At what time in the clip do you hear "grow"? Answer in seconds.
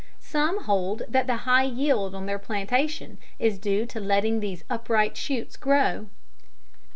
5.55-6.07